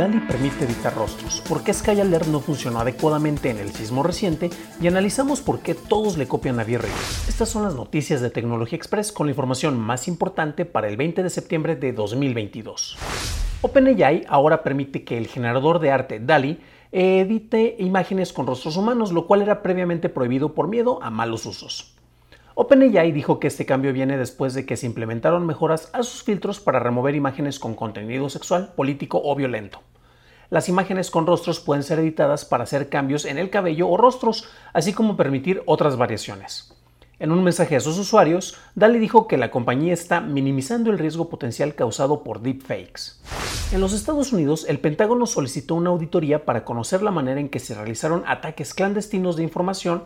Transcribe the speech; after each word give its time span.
DALI 0.00 0.20
permite 0.20 0.64
editar 0.64 0.94
rostros, 0.94 1.42
por 1.46 1.62
qué 1.62 1.72
Alert 1.90 2.26
no 2.28 2.40
funcionó 2.40 2.80
adecuadamente 2.80 3.50
en 3.50 3.58
el 3.58 3.70
sismo 3.70 4.02
reciente 4.02 4.48
y 4.80 4.86
analizamos 4.86 5.42
por 5.42 5.60
qué 5.60 5.74
todos 5.74 6.16
le 6.16 6.26
copian 6.26 6.58
a 6.58 6.64
V-Ray. 6.64 6.90
Estas 7.28 7.50
son 7.50 7.64
las 7.64 7.74
noticias 7.74 8.22
de 8.22 8.30
Tecnología 8.30 8.78
Express 8.78 9.12
con 9.12 9.26
la 9.26 9.32
información 9.32 9.78
más 9.78 10.08
importante 10.08 10.64
para 10.64 10.88
el 10.88 10.96
20 10.96 11.22
de 11.22 11.28
septiembre 11.28 11.76
de 11.76 11.92
2022. 11.92 12.96
OpenAI 13.60 14.24
ahora 14.26 14.62
permite 14.62 15.04
que 15.04 15.18
el 15.18 15.26
generador 15.26 15.80
de 15.80 15.90
arte 15.90 16.18
DALI 16.18 16.60
edite 16.92 17.76
imágenes 17.78 18.32
con 18.32 18.46
rostros 18.46 18.78
humanos, 18.78 19.12
lo 19.12 19.26
cual 19.26 19.42
era 19.42 19.60
previamente 19.60 20.08
prohibido 20.08 20.54
por 20.54 20.66
miedo 20.66 20.98
a 21.02 21.10
malos 21.10 21.44
usos. 21.44 21.94
OpenAI 22.54 23.12
dijo 23.12 23.38
que 23.38 23.48
este 23.48 23.66
cambio 23.66 23.92
viene 23.92 24.16
después 24.16 24.54
de 24.54 24.64
que 24.64 24.78
se 24.78 24.86
implementaron 24.86 25.44
mejoras 25.44 25.90
a 25.92 26.02
sus 26.02 26.22
filtros 26.22 26.58
para 26.58 26.80
remover 26.80 27.14
imágenes 27.14 27.58
con 27.58 27.74
contenido 27.74 28.30
sexual, 28.30 28.72
político 28.74 29.20
o 29.22 29.36
violento. 29.36 29.82
Las 30.50 30.68
imágenes 30.68 31.12
con 31.12 31.28
rostros 31.28 31.60
pueden 31.60 31.84
ser 31.84 32.00
editadas 32.00 32.44
para 32.44 32.64
hacer 32.64 32.88
cambios 32.88 33.24
en 33.24 33.38
el 33.38 33.50
cabello 33.50 33.88
o 33.88 33.96
rostros, 33.96 34.48
así 34.72 34.92
como 34.92 35.16
permitir 35.16 35.62
otras 35.64 35.96
variaciones. 35.96 36.74
En 37.20 37.30
un 37.30 37.44
mensaje 37.44 37.76
a 37.76 37.80
sus 37.80 37.96
usuarios, 37.98 38.56
DALI 38.74 38.98
dijo 38.98 39.28
que 39.28 39.36
la 39.36 39.52
compañía 39.52 39.92
está 39.92 40.20
minimizando 40.20 40.90
el 40.90 40.98
riesgo 40.98 41.28
potencial 41.28 41.76
causado 41.76 42.24
por 42.24 42.40
deepfakes. 42.40 43.20
En 43.72 43.80
los 43.80 43.92
Estados 43.92 44.32
Unidos, 44.32 44.66
el 44.68 44.80
Pentágono 44.80 45.26
solicitó 45.26 45.76
una 45.76 45.90
auditoría 45.90 46.44
para 46.44 46.64
conocer 46.64 47.02
la 47.02 47.12
manera 47.12 47.38
en 47.38 47.48
que 47.48 47.60
se 47.60 47.76
realizaron 47.76 48.24
ataques 48.26 48.74
clandestinos 48.74 49.36
de 49.36 49.44
información 49.44 50.02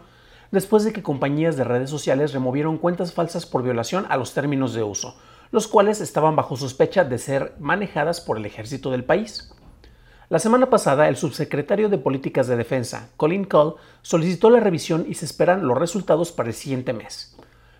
después 0.50 0.84
de 0.84 0.92
que 0.92 1.02
compañías 1.02 1.56
de 1.56 1.64
redes 1.64 1.88
sociales 1.88 2.34
removieron 2.34 2.76
cuentas 2.76 3.14
falsas 3.14 3.46
por 3.46 3.62
violación 3.62 4.04
a 4.10 4.18
los 4.18 4.34
términos 4.34 4.74
de 4.74 4.82
uso, 4.82 5.16
los 5.52 5.68
cuales 5.68 6.02
estaban 6.02 6.36
bajo 6.36 6.56
sospecha 6.56 7.02
de 7.04 7.16
ser 7.16 7.54
manejadas 7.58 8.20
por 8.20 8.36
el 8.36 8.44
ejército 8.44 8.90
del 8.90 9.04
país. 9.04 9.54
La 10.34 10.40
semana 10.40 10.68
pasada, 10.68 11.08
el 11.08 11.14
subsecretario 11.14 11.88
de 11.88 11.96
Políticas 11.96 12.48
de 12.48 12.56
Defensa, 12.56 13.08
Colin 13.16 13.44
Cole, 13.44 13.76
solicitó 14.02 14.50
la 14.50 14.58
revisión 14.58 15.06
y 15.08 15.14
se 15.14 15.26
esperan 15.26 15.64
los 15.64 15.78
resultados 15.78 16.32
para 16.32 16.48
el 16.48 16.56
siguiente 16.56 16.92
mes. 16.92 17.36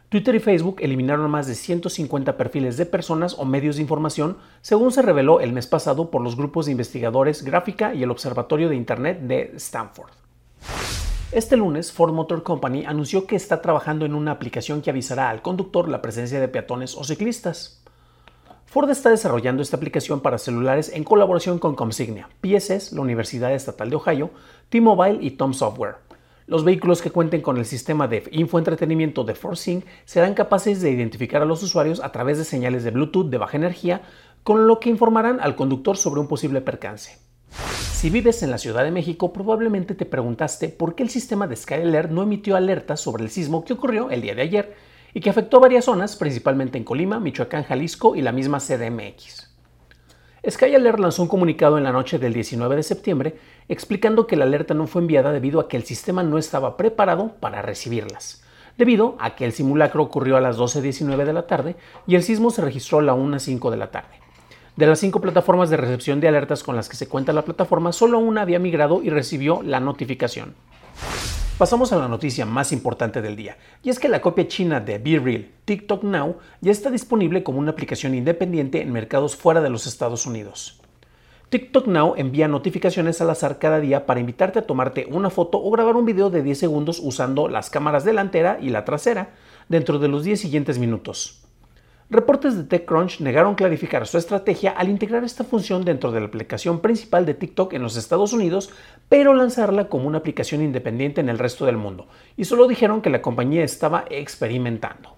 Twitter 0.09 0.37
y 0.37 0.39
Facebook 0.39 0.77
eliminaron 0.79 1.29
más 1.29 1.49
de 1.49 1.57
150 1.57 2.37
perfiles 2.37 2.77
de 2.77 2.87
personas 2.87 3.35
o 3.41 3.45
medios 3.45 3.75
de 3.75 3.83
información, 3.83 4.37
según 4.61 4.93
se 4.93 5.03
reveló 5.03 5.41
el 5.41 5.53
mes 5.53 5.67
pasado 5.67 6.13
por 6.13 6.23
los 6.23 6.37
grupos 6.37 6.67
de 6.67 6.71
investigadores 6.71 7.43
Gráfica 7.43 7.93
y 7.93 8.05
el 8.05 8.13
Observatorio 8.13 8.69
de 8.69 8.77
Internet 8.77 9.23
de 9.23 9.55
Stanford. 9.57 10.13
Este 11.33 11.57
lunes, 11.57 11.91
Ford 11.91 12.13
Motor 12.13 12.45
Company 12.45 12.85
anunció 12.87 13.27
que 13.27 13.35
está 13.35 13.63
trabajando 13.63 14.07
en 14.07 14.15
una 14.15 14.31
aplicación 14.31 14.81
que 14.81 14.91
avisará 14.91 15.29
al 15.29 15.43
conductor 15.43 15.89
la 15.89 16.01
presencia 16.01 16.39
de 16.39 16.47
peatones 16.47 16.95
o 16.95 17.03
ciclistas. 17.03 17.84
Ford 18.75 18.91
está 18.91 19.11
desarrollando 19.11 19.63
esta 19.63 19.77
aplicación 19.77 20.19
para 20.19 20.37
celulares 20.37 20.91
en 20.93 21.05
colaboración 21.05 21.61
con 21.61 21.77
Comsignia, 21.77 22.29
PSS, 22.43 22.93
la 22.93 23.03
Universidad 23.03 23.55
Estatal 23.55 23.89
de 23.89 23.95
Ohio, 23.95 24.31
T-Mobile 24.69 25.19
y 25.21 25.31
Tom 25.31 25.55
Software. 25.55 25.99
Los 26.49 26.65
vehículos 26.65 27.01
que 27.01 27.13
cuenten 27.13 27.41
con 27.41 27.57
el 27.57 27.67
sistema 27.67 28.09
de 28.09 28.25
infoentretenimiento 28.33 29.23
de 29.23 29.37
ForSync 29.37 29.85
serán 30.05 30.35
capaces 30.35 30.83
de 30.83 30.91
identificar 30.91 31.41
a 31.41 31.45
los 31.45 31.63
usuarios 31.63 32.03
a 32.03 32.11
través 32.11 32.37
de 32.37 32.43
señales 32.43 32.83
de 32.83 32.91
Bluetooth 32.91 33.31
de 33.31 33.39
baja 33.39 33.57
energía, 33.57 34.03
con 34.43 34.67
lo 34.67 34.81
que 34.81 34.91
informarán 34.91 35.39
al 35.39 35.55
conductor 35.55 35.97
sobre 35.97 36.19
un 36.19 36.27
posible 36.27 36.61
percance. 36.61 37.21
Si 37.93 38.11
vives 38.11 38.43
en 38.43 38.51
la 38.51 38.59
Ciudad 38.59 38.83
de 38.83 38.91
México, 38.91 39.33
probablemente 39.33 39.95
te 39.95 40.05
preguntaste 40.05 40.69
por 40.69 40.97
qué 40.97 41.05
el 41.05 41.11
sistema 41.11 41.47
de 41.47 41.55
SkyAlert 41.55 42.11
no 42.11 42.25
emitió 42.25 42.57
alertas 42.57 42.99
sobre 42.99 43.23
el 43.23 43.31
sismo 43.31 43.65
que 43.65 43.75
ocurrió 43.75 44.11
el 44.11 44.21
día 44.21 44.35
de 44.35 44.43
ayer 44.43 44.75
y 45.15 45.21
que 45.21 45.31
afectó 45.31 45.61
varias 45.61 45.87
zonas, 45.87 46.17
principalmente 46.17 46.77
en 46.77 46.85
Colima, 46.85 47.21
Michoacán, 47.21 47.63
Jalisco 47.63 48.17
y 48.17 48.23
la 48.23 48.33
misma 48.33 48.59
CDMX. 48.59 49.55
SkyAlert 50.47 50.99
lanzó 50.99 51.23
un 51.23 51.29
comunicado 51.29 51.79
en 51.79 51.85
la 51.85 51.93
noche 51.93 52.19
del 52.19 52.35
19 52.35 52.77
de 52.77 52.83
septiembre 52.83 53.37
explicando 53.69 54.27
que 54.27 54.37
la 54.37 54.45
alerta 54.45 54.75
no 54.75 54.87
fue 54.87 55.01
enviada 55.01 55.33
debido 55.33 55.61
a 55.61 55.69
que 55.69 55.79
el 55.79 55.85
sistema 55.85 56.23
no 56.23 56.37
estaba 56.37 56.77
preparado 56.77 57.37
para 57.41 57.63
recibirlas, 57.63 58.45
debido 58.77 59.17
a 59.21 59.37
que 59.37 59.47
el 59.47 59.53
simulacro 59.53 60.03
ocurrió 60.03 60.37
a 60.37 60.43
las 60.43 60.59
12.19 60.59 61.25
de 61.25 61.33
la 61.33 61.47
tarde 61.47 61.77
y 62.07 62.17
el 62.17 62.23
sismo 62.23 62.51
se 62.51 62.61
registró 62.61 62.99
a 62.99 63.03
las 63.03 63.17
1.05 63.17 63.71
de 63.71 63.77
la 63.77 63.91
tarde. 63.91 64.21
De 64.77 64.89
las 64.89 64.99
cinco 64.99 65.21
plataformas 65.21 65.71
de 65.71 65.77
recepción 65.77 66.21
de 66.21 66.27
alertas 66.27 66.65
con 66.65 66.75
las 66.75 66.89
que 66.89 66.97
se 66.97 67.09
cuenta 67.09 67.33
la 67.33 67.45
plataforma, 67.45 67.93
solo 67.93 68.19
una 68.19 68.43
había 68.43 68.59
migrado 68.59 69.03
y 69.05 69.09
recibió 69.09 69.63
la 69.63 69.79
notificación. 69.79 70.57
Pasamos 71.57 71.93
a 71.93 71.97
la 71.99 72.09
noticia 72.09 72.45
más 72.45 72.73
importante 72.73 73.23
del 73.23 73.37
día, 73.37 73.57
y 73.85 73.89
es 73.89 74.01
que 74.01 74.09
la 74.09 74.21
copia 74.21 74.49
china 74.49 74.81
de 74.81 74.99
BeReal, 74.99 75.51
TikTok 75.65 76.03
Now, 76.03 76.39
ya 76.61 76.73
está 76.73 76.91
disponible 76.91 77.45
como 77.45 77.61
una 77.61 77.71
aplicación 77.71 78.17
independiente 78.17 78.83
en 78.83 78.91
mercados 78.91 79.37
fuera 79.37 79.61
de 79.61 79.71
los 79.71 79.87
Estados 79.87 80.27
Unidos. 80.27 80.81
TikTok 81.51 81.87
Now 81.87 82.15
envía 82.17 82.49
notificaciones 82.49 83.21
al 83.21 83.31
azar 83.31 83.61
cada 83.61 83.79
día 83.79 84.05
para 84.05 84.19
invitarte 84.19 84.59
a 84.59 84.67
tomarte 84.67 85.07
una 85.09 85.31
foto 85.31 85.63
o 85.63 85.71
grabar 85.71 85.95
un 85.95 86.07
video 86.07 86.29
de 86.29 86.43
10 86.43 86.59
segundos 86.59 86.99
usando 87.01 87.47
las 87.47 87.71
cámaras 87.71 88.05
delantera 88.05 88.59
y 88.61 88.71
la 88.71 88.85
trasera 88.85 89.29
dentro 89.69 90.01
de 90.01 90.09
los 90.09 90.25
10 90.25 90.41
siguientes 90.41 90.81
minutos. 90.81 91.44
Reportes 92.11 92.55
de 92.57 92.65
TechCrunch 92.65 93.21
negaron 93.21 93.55
clarificar 93.55 94.07
su 94.07 94.19
estrategia 94.19 94.73
al 94.73 94.91
integrar 94.91 95.25
esta 95.25 95.43
función 95.43 95.85
dentro 95.85 96.13
de 96.13 96.21
la 96.21 96.27
aplicación 96.27 96.81
principal 96.81 97.25
de 97.25 97.33
TikTok 97.33 97.73
en 97.73 97.83
los 97.83 97.97
Estados 97.97 98.35
Unidos, 98.35 98.71
pero 99.09 99.33
lanzarla 99.33 99.89
como 99.89 100.07
una 100.07 100.19
aplicación 100.19 100.63
independiente 100.63 101.23
en 101.23 101.31
el 101.31 101.39
resto 101.39 101.65
del 101.65 101.79
mundo, 101.79 102.07
y 102.37 102.45
solo 102.45 102.69
dijeron 102.69 103.01
que 103.01 103.09
la 103.09 103.23
compañía 103.23 103.65
estaba 103.65 104.05
experimentando. 104.11 105.17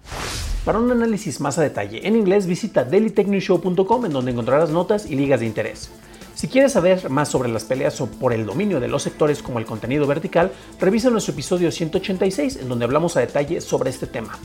Para 0.63 0.79
un 0.79 0.89
análisis 0.89 1.41
más 1.41 1.57
a 1.57 1.61
detalle 1.61 2.07
en 2.07 2.15
inglés, 2.15 2.47
visita 2.47 2.85
dailytechnewshow.com 2.85 4.05
en 4.05 4.13
donde 4.13 4.31
encontrarás 4.31 4.69
notas 4.69 5.09
y 5.09 5.15
ligas 5.15 5.41
de 5.41 5.45
interés. 5.45 5.91
Si 6.35 6.47
quieres 6.47 6.71
saber 6.71 7.09
más 7.09 7.29
sobre 7.29 7.49
las 7.49 7.65
peleas 7.65 7.99
o 7.99 8.07
por 8.07 8.31
el 8.31 8.45
dominio 8.45 8.79
de 8.79 8.87
los 8.87 9.03
sectores 9.03 9.41
como 9.41 9.59
el 9.59 9.65
contenido 9.65 10.07
vertical, 10.07 10.51
revisa 10.79 11.09
nuestro 11.09 11.33
episodio 11.33 11.71
186 11.71 12.57
en 12.57 12.69
donde 12.69 12.85
hablamos 12.85 13.17
a 13.17 13.21
detalle 13.21 13.59
sobre 13.59 13.89
este 13.89 14.07
tema. 14.07 14.37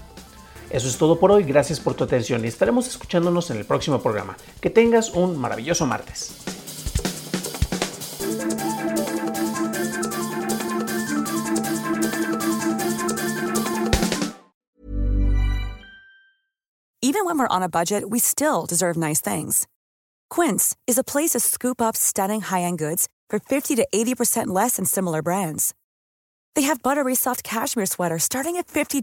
Eso 0.72 0.88
es 0.88 0.96
todo 0.96 1.20
por 1.20 1.30
hoy, 1.30 1.44
gracias 1.44 1.80
por 1.80 1.92
tu 1.92 2.04
atención 2.04 2.42
y 2.46 2.48
estaremos 2.48 2.88
escuchándonos 2.88 3.50
en 3.50 3.58
el 3.58 3.66
próximo 3.66 4.00
programa. 4.00 4.38
Que 4.58 4.70
tengas 4.70 5.10
un 5.10 5.36
maravilloso 5.36 5.84
martes. 5.84 6.32
Even 17.02 17.26
when 17.26 17.36
we're 17.38 17.46
on 17.48 17.62
a 17.62 17.68
budget, 17.68 18.08
we 18.08 18.18
still 18.18 18.64
deserve 18.64 18.96
nice 18.96 19.20
things. 19.20 19.66
Quince 20.30 20.74
is 20.86 20.96
a 20.96 21.04
place 21.04 21.32
to 21.32 21.40
scoop 21.40 21.82
up 21.82 21.94
stunning 21.94 22.40
high-end 22.40 22.78
goods 22.78 23.08
for 23.28 23.38
50 23.38 23.76
to 23.76 23.86
80% 23.94 24.46
less 24.46 24.76
than 24.76 24.86
similar 24.86 25.20
brands. 25.20 25.74
They 26.54 26.62
have 26.62 26.82
buttery 26.82 27.14
soft 27.14 27.44
cashmere 27.44 27.84
sweaters 27.84 28.22
starting 28.22 28.56
at 28.56 28.68
$50 28.68 29.02